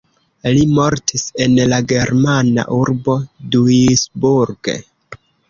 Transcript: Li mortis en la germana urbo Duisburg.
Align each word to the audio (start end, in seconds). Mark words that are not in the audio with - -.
Li 0.53 0.61
mortis 0.77 1.25
en 1.45 1.53
la 1.73 1.79
germana 1.91 2.65
urbo 2.79 3.19
Duisburg. 3.59 4.73